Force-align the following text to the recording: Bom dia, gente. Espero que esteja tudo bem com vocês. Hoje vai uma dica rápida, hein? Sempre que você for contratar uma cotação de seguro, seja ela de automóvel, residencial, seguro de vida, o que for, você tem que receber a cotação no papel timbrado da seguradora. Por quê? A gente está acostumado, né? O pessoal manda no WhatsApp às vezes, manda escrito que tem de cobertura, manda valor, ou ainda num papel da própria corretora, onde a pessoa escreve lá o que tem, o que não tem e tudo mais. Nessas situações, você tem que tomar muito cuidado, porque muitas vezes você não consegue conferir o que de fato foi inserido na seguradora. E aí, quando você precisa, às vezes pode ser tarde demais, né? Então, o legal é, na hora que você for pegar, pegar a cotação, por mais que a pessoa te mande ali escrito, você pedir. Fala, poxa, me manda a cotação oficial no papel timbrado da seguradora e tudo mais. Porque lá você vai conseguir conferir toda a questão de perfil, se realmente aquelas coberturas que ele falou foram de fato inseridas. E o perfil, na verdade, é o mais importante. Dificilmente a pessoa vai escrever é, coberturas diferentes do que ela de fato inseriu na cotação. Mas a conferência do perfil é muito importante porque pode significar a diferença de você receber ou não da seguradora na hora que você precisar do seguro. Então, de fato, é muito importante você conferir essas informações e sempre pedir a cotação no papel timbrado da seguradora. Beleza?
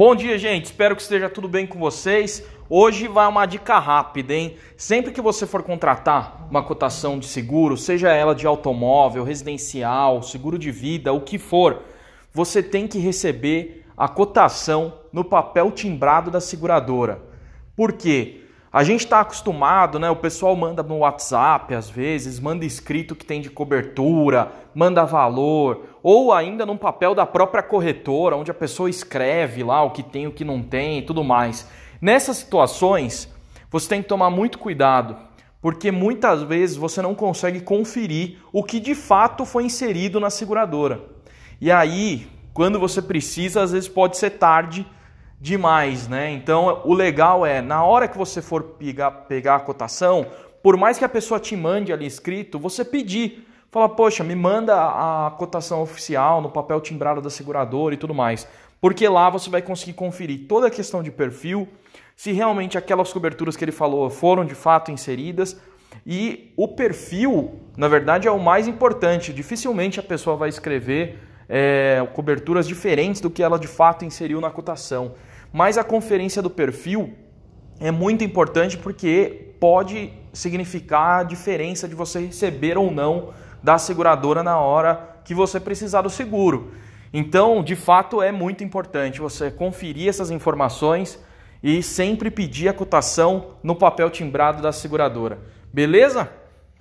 Bom 0.00 0.16
dia, 0.16 0.38
gente. 0.38 0.64
Espero 0.64 0.96
que 0.96 1.02
esteja 1.02 1.28
tudo 1.28 1.46
bem 1.46 1.66
com 1.66 1.78
vocês. 1.78 2.42
Hoje 2.70 3.06
vai 3.06 3.28
uma 3.28 3.44
dica 3.44 3.78
rápida, 3.78 4.32
hein? 4.32 4.56
Sempre 4.74 5.12
que 5.12 5.20
você 5.20 5.46
for 5.46 5.62
contratar 5.62 6.48
uma 6.50 6.62
cotação 6.62 7.18
de 7.18 7.26
seguro, 7.26 7.76
seja 7.76 8.08
ela 8.10 8.34
de 8.34 8.46
automóvel, 8.46 9.24
residencial, 9.24 10.22
seguro 10.22 10.58
de 10.58 10.70
vida, 10.70 11.12
o 11.12 11.20
que 11.20 11.36
for, 11.36 11.82
você 12.32 12.62
tem 12.62 12.88
que 12.88 12.98
receber 12.98 13.84
a 13.94 14.08
cotação 14.08 15.00
no 15.12 15.22
papel 15.22 15.70
timbrado 15.70 16.30
da 16.30 16.40
seguradora. 16.40 17.20
Por 17.76 17.92
quê? 17.92 18.39
A 18.72 18.84
gente 18.84 19.00
está 19.00 19.18
acostumado, 19.18 19.98
né? 19.98 20.08
O 20.10 20.16
pessoal 20.16 20.54
manda 20.54 20.80
no 20.80 20.98
WhatsApp 20.98 21.74
às 21.74 21.90
vezes, 21.90 22.38
manda 22.38 22.64
escrito 22.64 23.16
que 23.16 23.26
tem 23.26 23.40
de 23.40 23.50
cobertura, 23.50 24.52
manda 24.72 25.04
valor, 25.04 25.86
ou 26.04 26.32
ainda 26.32 26.64
num 26.64 26.76
papel 26.76 27.12
da 27.12 27.26
própria 27.26 27.64
corretora, 27.64 28.36
onde 28.36 28.52
a 28.52 28.54
pessoa 28.54 28.88
escreve 28.88 29.64
lá 29.64 29.82
o 29.82 29.90
que 29.90 30.04
tem, 30.04 30.28
o 30.28 30.32
que 30.32 30.44
não 30.44 30.62
tem 30.62 31.00
e 31.00 31.02
tudo 31.02 31.24
mais. 31.24 31.68
Nessas 32.00 32.36
situações, 32.36 33.28
você 33.72 33.88
tem 33.88 34.02
que 34.02 34.08
tomar 34.08 34.30
muito 34.30 34.56
cuidado, 34.56 35.16
porque 35.60 35.90
muitas 35.90 36.42
vezes 36.44 36.76
você 36.76 37.02
não 37.02 37.14
consegue 37.14 37.60
conferir 37.60 38.38
o 38.52 38.62
que 38.62 38.78
de 38.78 38.94
fato 38.94 39.44
foi 39.44 39.64
inserido 39.64 40.20
na 40.20 40.30
seguradora. 40.30 41.00
E 41.60 41.72
aí, 41.72 42.28
quando 42.54 42.78
você 42.78 43.02
precisa, 43.02 43.62
às 43.62 43.72
vezes 43.72 43.88
pode 43.88 44.16
ser 44.16 44.30
tarde 44.30 44.86
demais, 45.40 46.06
né? 46.06 46.30
Então, 46.30 46.82
o 46.84 46.92
legal 46.92 47.46
é, 47.46 47.62
na 47.62 47.82
hora 47.82 48.06
que 48.06 48.18
você 48.18 48.42
for 48.42 48.62
pegar, 48.62 49.10
pegar 49.10 49.56
a 49.56 49.60
cotação, 49.60 50.26
por 50.62 50.76
mais 50.76 50.98
que 50.98 51.04
a 51.04 51.08
pessoa 51.08 51.40
te 51.40 51.56
mande 51.56 51.92
ali 51.92 52.06
escrito, 52.06 52.58
você 52.58 52.84
pedir. 52.84 53.46
Fala, 53.70 53.88
poxa, 53.88 54.24
me 54.24 54.34
manda 54.34 54.74
a 54.74 55.30
cotação 55.38 55.80
oficial 55.80 56.42
no 56.42 56.50
papel 56.50 56.80
timbrado 56.80 57.22
da 57.22 57.30
seguradora 57.30 57.94
e 57.94 57.96
tudo 57.96 58.12
mais. 58.12 58.46
Porque 58.80 59.08
lá 59.08 59.30
você 59.30 59.48
vai 59.48 59.62
conseguir 59.62 59.92
conferir 59.92 60.46
toda 60.48 60.66
a 60.66 60.70
questão 60.70 61.02
de 61.02 61.10
perfil, 61.10 61.68
se 62.16 62.32
realmente 62.32 62.76
aquelas 62.76 63.12
coberturas 63.12 63.56
que 63.56 63.64
ele 63.64 63.72
falou 63.72 64.10
foram 64.10 64.44
de 64.44 64.54
fato 64.54 64.90
inseridas. 64.90 65.56
E 66.04 66.52
o 66.56 66.66
perfil, 66.66 67.60
na 67.76 67.88
verdade, 67.88 68.26
é 68.26 68.30
o 68.30 68.38
mais 68.38 68.66
importante. 68.66 69.32
Dificilmente 69.32 70.00
a 70.00 70.02
pessoa 70.02 70.36
vai 70.36 70.48
escrever 70.48 71.18
é, 71.48 72.06
coberturas 72.12 72.66
diferentes 72.66 73.20
do 73.20 73.30
que 73.30 73.42
ela 73.42 73.58
de 73.58 73.68
fato 73.68 74.04
inseriu 74.04 74.40
na 74.40 74.50
cotação. 74.50 75.14
Mas 75.52 75.76
a 75.76 75.84
conferência 75.84 76.40
do 76.40 76.50
perfil 76.50 77.14
é 77.80 77.90
muito 77.90 78.22
importante 78.22 78.76
porque 78.76 79.54
pode 79.58 80.12
significar 80.32 81.20
a 81.20 81.22
diferença 81.24 81.88
de 81.88 81.94
você 81.94 82.20
receber 82.20 82.78
ou 82.78 82.90
não 82.90 83.30
da 83.62 83.78
seguradora 83.78 84.42
na 84.42 84.58
hora 84.58 85.16
que 85.24 85.34
você 85.34 85.58
precisar 85.58 86.02
do 86.02 86.10
seguro. 86.10 86.72
Então, 87.12 87.62
de 87.62 87.74
fato, 87.74 88.22
é 88.22 88.30
muito 88.30 88.62
importante 88.62 89.20
você 89.20 89.50
conferir 89.50 90.08
essas 90.08 90.30
informações 90.30 91.18
e 91.62 91.82
sempre 91.82 92.30
pedir 92.30 92.68
a 92.68 92.72
cotação 92.72 93.56
no 93.62 93.74
papel 93.74 94.08
timbrado 94.08 94.62
da 94.62 94.72
seguradora. 94.72 95.38
Beleza? 95.72 96.30